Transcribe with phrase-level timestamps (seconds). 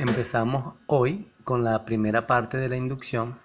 [0.00, 3.38] Empezamos hoy con la primera parte de la inducción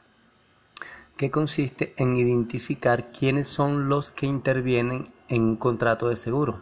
[1.18, 6.62] que consiste en identificar quiénes son los que intervienen en un contrato de seguro.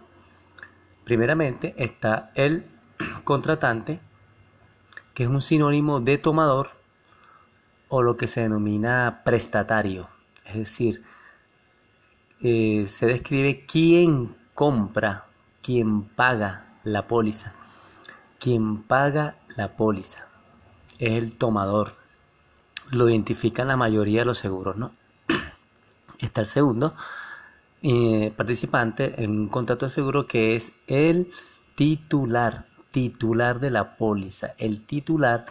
[1.03, 2.65] Primeramente está el
[3.23, 3.99] contratante,
[5.13, 6.71] que es un sinónimo de tomador
[7.87, 10.09] o lo que se denomina prestatario.
[10.43, 11.03] Es decir,
[12.41, 15.27] eh, se describe quién compra,
[15.61, 17.53] quién paga la póliza.
[18.43, 20.27] Quien paga la póliza
[20.99, 21.95] es el tomador.
[22.91, 24.91] Lo identifican la mayoría de los seguros, ¿no?
[26.19, 26.93] Está el segundo
[27.83, 31.31] eh, participante en un contrato de seguro que es el
[31.75, 34.55] titular, titular de la póliza.
[34.57, 35.45] El titular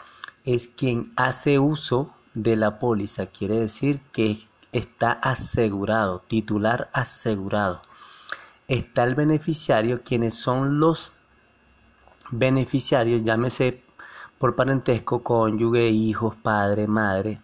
[0.45, 7.80] es quien hace uso de la póliza, quiere decir que está asegurado, titular asegurado.
[8.69, 11.12] Está el beneficiario, quienes son los
[12.33, 13.83] beneficiarios, llámese
[14.39, 17.41] por parentesco, cónyuge, hijos, padre, madre,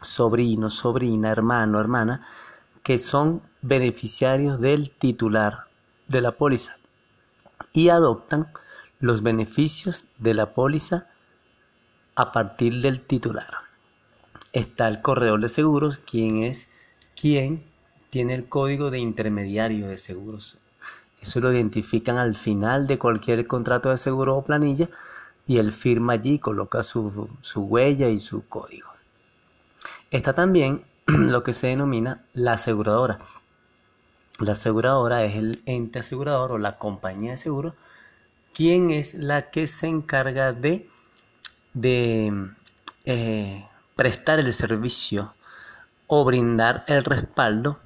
[0.00, 2.26] sobrino, sobrina, hermano, hermana,
[2.84, 5.64] que son beneficiarios del titular
[6.06, 6.76] de la póliza
[7.72, 8.52] y adoptan
[9.00, 11.08] los beneficios de la póliza
[12.14, 13.52] a partir del titular.
[14.52, 16.68] Está el corredor de seguros, quien es
[17.20, 17.64] quien
[18.10, 20.58] tiene el código de intermediario de seguros
[21.20, 24.88] eso lo identifican al final de cualquier contrato de seguro o planilla
[25.46, 28.88] y él firma allí, coloca su, huella y su código.
[30.10, 33.18] Está también lo que se denomina la aseguradora.
[34.38, 37.74] La aseguradora es el ente asegurador o la compañía de seguro,
[38.52, 40.88] quien es la que se encarga de,
[41.72, 42.50] de
[43.04, 45.34] eh, prestar el servicio
[46.06, 47.78] o brindar el respaldo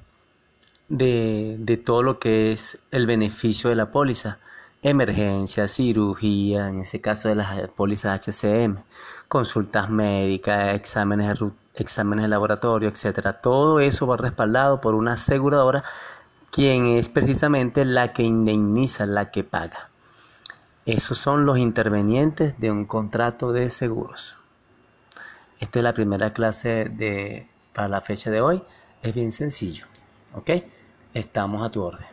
[0.93, 4.39] de, todo lo que es el beneficio de la póliza.
[4.83, 8.79] Emergencia, cirugía, en ese caso de las pólizas HCM,
[9.29, 13.41] consultas médicas, exámenes de, exámenes de laboratorio, etcétera.
[13.41, 15.85] Todo eso va respaldado por una aseguradora,
[16.51, 19.89] quien es precisamente la que indemniza, la que paga.
[20.85, 24.37] Esos son los intervenientes de un contrato de seguros.
[25.61, 28.63] Esta es la primera clase de, para la fecha de hoy.
[29.01, 29.87] Es bien sencillo.
[30.35, 30.51] ¿Ok?
[31.15, 32.07] Estamos a tu orden.